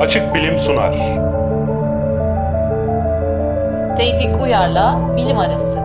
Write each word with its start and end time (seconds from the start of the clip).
Açık 0.00 0.34
Bilim 0.34 0.58
sunar. 0.58 0.94
Tevfik 3.96 4.40
Uyar'la 4.40 5.16
Bilim 5.16 5.38
Arası. 5.38 5.78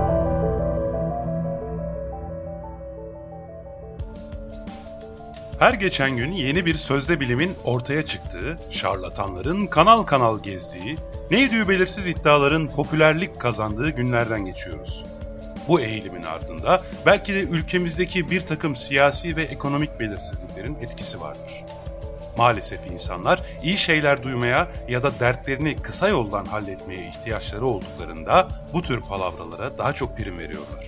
Her 5.59 5.73
geçen 5.73 6.17
gün 6.17 6.31
yeni 6.31 6.65
bir 6.65 6.77
sözde 6.77 7.19
bilimin 7.19 7.55
ortaya 7.63 8.05
çıktığı, 8.05 8.57
şarlatanların 8.69 9.67
kanal 9.67 10.03
kanal 10.03 10.39
gezdiği, 10.39 10.95
neydi 11.31 11.69
belirsiz 11.69 12.07
iddiaların 12.07 12.67
popülerlik 12.67 13.39
kazandığı 13.39 13.89
günlerden 13.89 14.45
geçiyoruz. 14.45 15.05
Bu 15.67 15.79
eğilimin 15.79 16.23
ardında 16.23 16.81
belki 17.05 17.33
de 17.33 17.39
ülkemizdeki 17.39 18.31
bir 18.31 18.41
takım 18.41 18.75
siyasi 18.75 19.35
ve 19.35 19.43
ekonomik 19.43 19.99
belirsizliklerin 19.99 20.77
etkisi 20.81 21.21
vardır. 21.21 21.65
Maalesef 22.37 22.79
insanlar 22.91 23.43
iyi 23.63 23.77
şeyler 23.77 24.23
duymaya 24.23 24.67
ya 24.87 25.03
da 25.03 25.19
dertlerini 25.19 25.75
kısa 25.75 26.07
yoldan 26.07 26.45
halletmeye 26.45 27.09
ihtiyaçları 27.09 27.65
olduklarında 27.65 28.47
bu 28.73 28.81
tür 28.81 29.01
palavralara 29.01 29.77
daha 29.77 29.93
çok 29.93 30.17
prim 30.17 30.37
veriyorlar. 30.37 30.85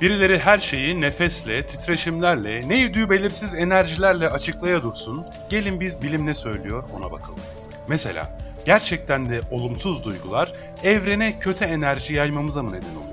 Birileri 0.00 0.38
her 0.38 0.58
şeyi 0.58 1.00
nefesle, 1.00 1.66
titreşimlerle, 1.66 2.68
ne 2.68 2.76
yediği 2.78 3.10
belirsiz 3.10 3.54
enerjilerle 3.54 4.28
açıklaya 4.28 4.82
dursun, 4.82 5.26
gelin 5.50 5.80
biz 5.80 6.02
bilim 6.02 6.26
ne 6.26 6.34
söylüyor 6.34 6.84
ona 6.96 7.12
bakalım. 7.12 7.40
Mesela 7.88 8.38
gerçekten 8.64 9.30
de 9.30 9.40
olumsuz 9.50 10.04
duygular 10.04 10.52
evrene 10.84 11.38
kötü 11.38 11.64
enerji 11.64 12.14
yaymamıza 12.14 12.62
mı 12.62 12.72
neden 12.72 12.96
oluyor? 12.96 13.10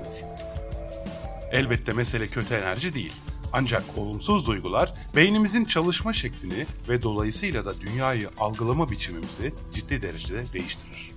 Elbette 1.52 1.92
mesele 1.92 2.26
kötü 2.26 2.54
enerji 2.54 2.94
değil. 2.94 3.14
Ancak 3.52 3.84
olumsuz 3.96 4.46
duygular 4.46 4.94
beynimizin 5.16 5.64
çalışma 5.64 6.12
şeklini 6.12 6.66
ve 6.88 7.02
dolayısıyla 7.02 7.64
da 7.64 7.80
dünyayı 7.80 8.28
algılama 8.38 8.90
biçimimizi 8.90 9.54
ciddi 9.72 10.02
derecede 10.02 10.52
değiştirir. 10.52 11.10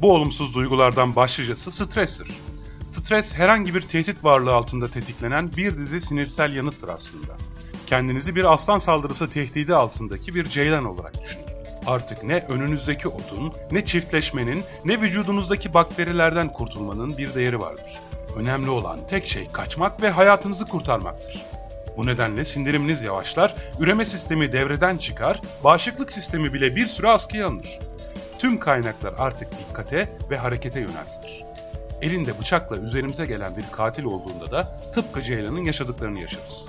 Bu 0.00 0.14
olumsuz 0.14 0.54
duygulardan 0.54 1.16
başlıcası 1.16 1.70
strestir. 1.70 2.30
Stres 2.90 3.34
herhangi 3.34 3.74
bir 3.74 3.80
tehdit 3.80 4.24
varlığı 4.24 4.54
altında 4.54 4.88
tetiklenen 4.88 5.56
bir 5.56 5.78
dizi 5.78 6.00
sinirsel 6.00 6.56
yanıttır 6.56 6.88
aslında. 6.88 7.36
Kendinizi 7.86 8.36
bir 8.36 8.52
aslan 8.52 8.78
saldırısı 8.78 9.30
tehdidi 9.30 9.74
altındaki 9.74 10.34
bir 10.34 10.44
ceylan 10.44 10.84
olarak 10.84 11.22
düşünün. 11.22 11.44
Artık 11.86 12.24
ne 12.24 12.38
önünüzdeki 12.38 13.08
otun, 13.08 13.52
ne 13.70 13.84
çiftleşmenin, 13.84 14.64
ne 14.84 15.00
vücudunuzdaki 15.00 15.74
bakterilerden 15.74 16.52
kurtulmanın 16.52 17.18
bir 17.18 17.34
değeri 17.34 17.60
vardır. 17.60 18.00
Önemli 18.36 18.70
olan 18.70 19.00
tek 19.08 19.26
şey 19.26 19.48
kaçmak 19.48 20.02
ve 20.02 20.10
hayatınızı 20.10 20.64
kurtarmaktır. 20.64 21.42
Bu 21.96 22.06
nedenle 22.06 22.44
sindiriminiz 22.44 23.02
yavaşlar, 23.02 23.54
üreme 23.78 24.04
sistemi 24.04 24.52
devreden 24.52 24.96
çıkar, 24.96 25.40
bağışıklık 25.64 26.12
sistemi 26.12 26.52
bile 26.52 26.76
bir 26.76 26.86
süre 26.86 27.08
askıya 27.08 27.46
alınır. 27.46 27.78
Tüm 28.38 28.60
kaynaklar 28.60 29.14
artık 29.18 29.48
dikkate 29.58 30.08
ve 30.30 30.36
harekete 30.36 30.80
yöneltilir. 30.80 31.44
Elinde 32.02 32.38
bıçakla 32.38 32.76
üzerimize 32.76 33.26
gelen 33.26 33.56
bir 33.56 33.64
katil 33.72 34.04
olduğunda 34.04 34.50
da 34.50 34.62
tıpkı 34.94 35.22
Ceylan'ın 35.22 35.64
yaşadıklarını 35.64 36.20
yaşarız. 36.20 36.66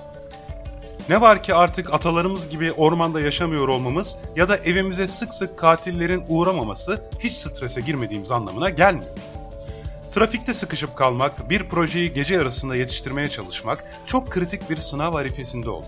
Ne 1.09 1.21
var 1.21 1.43
ki 1.43 1.55
artık 1.55 1.93
atalarımız 1.93 2.49
gibi 2.49 2.71
ormanda 2.71 3.21
yaşamıyor 3.21 3.67
olmamız 3.67 4.17
ya 4.35 4.49
da 4.49 4.57
evimize 4.57 5.07
sık 5.07 5.33
sık 5.33 5.57
katillerin 5.57 6.23
uğramaması 6.27 7.01
hiç 7.19 7.33
strese 7.33 7.81
girmediğimiz 7.81 8.31
anlamına 8.31 8.69
gelmiyor. 8.69 9.11
Trafikte 10.11 10.53
sıkışıp 10.53 10.95
kalmak, 10.95 11.49
bir 11.49 11.69
projeyi 11.69 12.13
gece 12.13 12.33
yarısında 12.33 12.75
yetiştirmeye 12.75 13.29
çalışmak 13.29 13.83
çok 14.05 14.31
kritik 14.31 14.69
bir 14.69 14.77
sınav 14.77 15.13
arifesinde 15.13 15.69
oldu. 15.69 15.85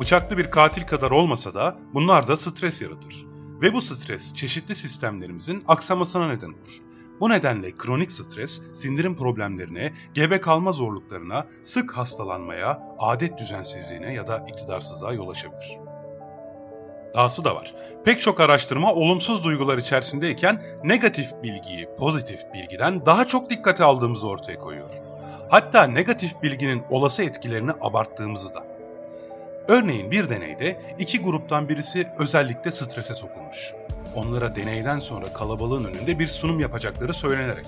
Bıçaklı 0.00 0.38
bir 0.38 0.50
katil 0.50 0.82
kadar 0.82 1.10
olmasa 1.10 1.54
da 1.54 1.76
bunlar 1.94 2.28
da 2.28 2.36
stres 2.36 2.82
yaratır. 2.82 3.26
Ve 3.62 3.72
bu 3.72 3.82
stres 3.82 4.34
çeşitli 4.34 4.76
sistemlerimizin 4.76 5.64
aksamasına 5.68 6.28
neden 6.28 6.48
olur. 6.48 6.80
Bu 7.20 7.30
nedenle 7.30 7.76
kronik 7.76 8.12
stres, 8.12 8.62
sindirim 8.74 9.16
problemlerine, 9.16 9.92
gebe 10.14 10.40
kalma 10.40 10.72
zorluklarına, 10.72 11.46
sık 11.62 11.96
hastalanmaya, 11.96 12.82
adet 12.98 13.38
düzensizliğine 13.38 14.14
ya 14.14 14.28
da 14.28 14.46
iktidarsızlığa 14.48 15.12
yol 15.12 15.28
açabilir. 15.28 15.78
Dahası 17.14 17.44
da 17.44 17.54
var. 17.54 17.74
Pek 18.04 18.20
çok 18.20 18.40
araştırma 18.40 18.92
olumsuz 18.92 19.44
duygular 19.44 19.78
içerisindeyken 19.78 20.62
negatif 20.84 21.32
bilgiyi 21.42 21.88
pozitif 21.98 22.40
bilgiden 22.54 23.06
daha 23.06 23.26
çok 23.26 23.50
dikkate 23.50 23.84
aldığımızı 23.84 24.28
ortaya 24.28 24.58
koyuyor. 24.58 24.90
Hatta 25.48 25.84
negatif 25.84 26.42
bilginin 26.42 26.82
olası 26.90 27.22
etkilerini 27.22 27.70
abarttığımızı 27.80 28.54
da. 28.54 28.64
Örneğin 29.68 30.10
bir 30.10 30.30
deneyde 30.30 30.80
iki 30.98 31.22
gruptan 31.22 31.68
birisi 31.68 32.08
özellikle 32.18 32.72
strese 32.72 33.14
sokulmuş. 33.14 33.72
Onlara 34.14 34.56
deneyden 34.56 34.98
sonra 34.98 35.32
kalabalığın 35.32 35.84
önünde 35.84 36.18
bir 36.18 36.28
sunum 36.28 36.60
yapacakları 36.60 37.14
söylenerek. 37.14 37.66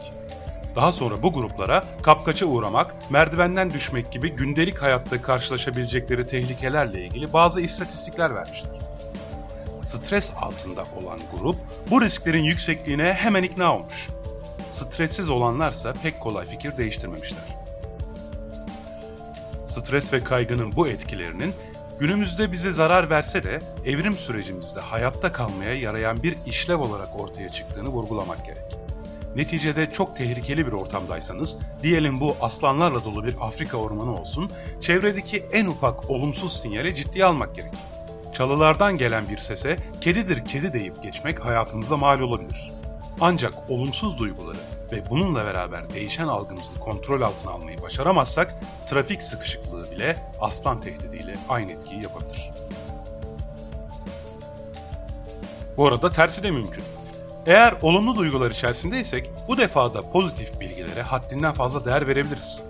Daha 0.76 0.92
sonra 0.92 1.22
bu 1.22 1.32
gruplara 1.32 1.84
kapkaça 2.02 2.46
uğramak, 2.46 3.10
merdivenden 3.10 3.70
düşmek 3.70 4.12
gibi 4.12 4.30
gündelik 4.30 4.82
hayatta 4.82 5.22
karşılaşabilecekleri 5.22 6.26
tehlikelerle 6.26 7.04
ilgili 7.04 7.32
bazı 7.32 7.60
istatistikler 7.60 8.34
vermişler. 8.34 8.83
Stres 9.94 10.30
altında 10.36 10.84
olan 11.02 11.18
grup 11.34 11.56
bu 11.90 12.02
risklerin 12.02 12.42
yüksekliğine 12.42 13.12
hemen 13.12 13.42
ikna 13.42 13.74
olmuş. 13.74 14.08
Stressiz 14.70 15.30
olanlarsa 15.30 15.92
pek 16.02 16.20
kolay 16.20 16.46
fikir 16.46 16.76
değiştirmemişler. 16.76 17.44
Stres 19.66 20.12
ve 20.12 20.24
kaygının 20.24 20.76
bu 20.76 20.88
etkilerinin 20.88 21.54
günümüzde 22.00 22.52
bize 22.52 22.72
zarar 22.72 23.10
verse 23.10 23.44
de 23.44 23.60
evrim 23.84 24.16
sürecimizde 24.16 24.80
hayatta 24.80 25.32
kalmaya 25.32 25.74
yarayan 25.74 26.22
bir 26.22 26.36
işlev 26.46 26.78
olarak 26.78 27.20
ortaya 27.20 27.50
çıktığını 27.50 27.88
vurgulamak 27.88 28.46
gerek. 28.46 28.78
Neticede 29.36 29.90
çok 29.90 30.16
tehlikeli 30.16 30.66
bir 30.66 30.72
ortamdaysanız, 30.72 31.58
diyelim 31.82 32.20
bu 32.20 32.36
aslanlarla 32.40 33.04
dolu 33.04 33.24
bir 33.24 33.36
Afrika 33.40 33.76
ormanı 33.76 34.14
olsun, 34.14 34.50
çevredeki 34.80 35.44
en 35.52 35.66
ufak 35.66 36.10
olumsuz 36.10 36.60
sinyale 36.60 36.94
ciddiye 36.94 37.24
almak 37.24 37.56
gerek. 37.56 37.72
Çalılardan 38.34 38.98
gelen 38.98 39.28
bir 39.28 39.38
sese 39.38 39.76
kedidir 40.00 40.44
kedi 40.44 40.72
deyip 40.72 41.02
geçmek 41.02 41.44
hayatımıza 41.44 41.96
mal 41.96 42.20
olabilir. 42.20 42.72
Ancak 43.20 43.54
olumsuz 43.68 44.18
duyguları 44.18 44.58
ve 44.92 45.10
bununla 45.10 45.46
beraber 45.46 45.90
değişen 45.90 46.24
algımızı 46.24 46.74
kontrol 46.74 47.22
altına 47.22 47.50
almayı 47.50 47.82
başaramazsak 47.82 48.54
trafik 48.88 49.22
sıkışıklığı 49.22 49.90
bile 49.90 50.16
aslan 50.40 50.80
tehdidiyle 50.80 51.34
aynı 51.48 51.72
etkiyi 51.72 52.02
yapabilir. 52.02 52.50
Bu 55.76 55.86
arada 55.86 56.10
tersi 56.10 56.42
de 56.42 56.50
mümkün. 56.50 56.84
Eğer 57.46 57.74
olumlu 57.82 58.16
duygular 58.16 58.50
içerisindeysek 58.50 59.30
bu 59.48 59.58
defa 59.58 59.94
da 59.94 60.10
pozitif 60.10 60.60
bilgilere 60.60 61.02
haddinden 61.02 61.54
fazla 61.54 61.84
değer 61.84 62.08
verebiliriz. 62.08 62.62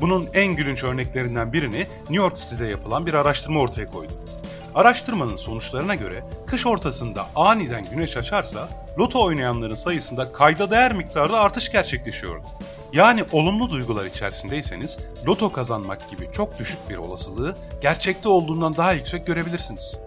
Bunun 0.00 0.28
en 0.34 0.56
gülünç 0.56 0.84
örneklerinden 0.84 1.52
birini 1.52 1.78
New 1.78 2.16
York 2.16 2.36
City'de 2.36 2.66
yapılan 2.66 3.06
bir 3.06 3.14
araştırma 3.14 3.60
ortaya 3.60 3.86
koydu. 3.86 4.29
Araştırmanın 4.74 5.36
sonuçlarına 5.36 5.94
göre 5.94 6.24
kış 6.46 6.66
ortasında 6.66 7.26
aniden 7.36 7.82
güneş 7.90 8.16
açarsa 8.16 8.68
loto 8.98 9.24
oynayanların 9.24 9.74
sayısında 9.74 10.32
kayda 10.32 10.70
değer 10.70 10.92
miktarda 10.92 11.40
artış 11.40 11.72
gerçekleşiyordu. 11.72 12.46
Yani 12.92 13.24
olumlu 13.32 13.70
duygular 13.70 14.06
içerisindeyseniz 14.06 14.98
loto 15.26 15.52
kazanmak 15.52 16.10
gibi 16.10 16.28
çok 16.32 16.58
düşük 16.58 16.90
bir 16.90 16.96
olasılığı 16.96 17.54
gerçekte 17.80 18.28
olduğundan 18.28 18.76
daha 18.76 18.92
yüksek 18.92 19.26
görebilirsiniz. 19.26 20.00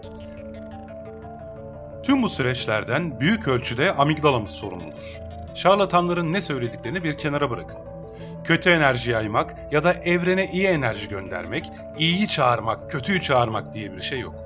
Tüm 2.02 2.22
bu 2.22 2.28
süreçlerden 2.28 3.20
büyük 3.20 3.48
ölçüde 3.48 3.92
amigdalamız 3.92 4.50
sorumludur. 4.50 5.20
Şarlatanların 5.54 6.32
ne 6.32 6.42
söylediklerini 6.42 7.04
bir 7.04 7.18
kenara 7.18 7.50
bırakın. 7.50 7.80
Kötü 8.44 8.70
enerji 8.70 9.10
yaymak 9.10 9.72
ya 9.72 9.84
da 9.84 9.92
evrene 9.92 10.50
iyi 10.52 10.66
enerji 10.66 11.08
göndermek, 11.08 11.64
iyiyi 11.98 12.28
çağırmak, 12.28 12.90
kötüyü 12.90 13.20
çağırmak 13.20 13.74
diye 13.74 13.96
bir 13.96 14.02
şey 14.02 14.20
yok 14.20 14.43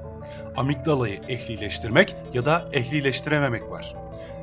amigdalayı 0.57 1.21
ehlileştirmek 1.29 2.17
ya 2.35 2.45
da 2.45 2.71
ehlileştirememek 2.73 3.71
var. 3.71 3.95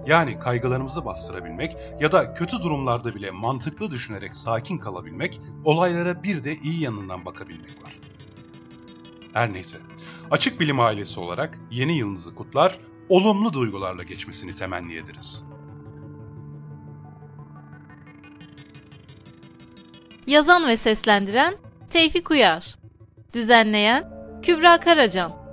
Yani 0.07 0.39
kaygılarımızı 0.39 1.05
bastırabilmek 1.05 1.77
ya 1.99 2.11
da 2.11 2.33
kötü 2.33 2.61
durumlarda 2.61 3.15
bile 3.15 3.31
mantıklı 3.31 3.91
düşünerek 3.91 4.35
sakin 4.35 4.77
kalabilmek, 4.77 5.41
olaylara 5.63 6.23
bir 6.23 6.43
de 6.43 6.55
iyi 6.55 6.81
yanından 6.81 7.25
bakabilmek 7.25 7.83
var. 7.83 7.99
Her 9.33 9.53
neyse, 9.53 9.77
açık 10.31 10.59
bilim 10.59 10.79
ailesi 10.79 11.19
olarak 11.19 11.59
yeni 11.71 11.97
yılınızı 11.97 12.35
kutlar, 12.35 12.79
olumlu 13.09 13.53
duygularla 13.53 14.03
geçmesini 14.03 14.55
temenni 14.55 14.95
ederiz. 14.95 15.45
Yazan 20.27 20.67
ve 20.67 20.77
seslendiren 20.77 21.55
Tevfik 21.89 22.31
Uyar 22.31 22.75
Düzenleyen 23.33 24.11
Kübra 24.43 24.79
Karacan 24.79 25.44